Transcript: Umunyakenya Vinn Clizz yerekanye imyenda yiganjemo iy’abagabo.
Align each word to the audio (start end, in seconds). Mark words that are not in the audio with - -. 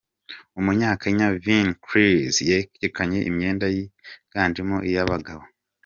Umunyakenya 0.59 1.27
Vinn 1.43 1.69
Clizz 1.85 2.35
yerekanye 2.49 3.19
imyenda 3.29 3.65
yiganjemo 3.75 4.77
iy’abagabo. 4.89 5.43